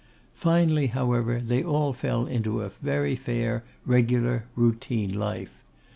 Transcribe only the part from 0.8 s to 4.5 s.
however, they all fell into a very fair, regular,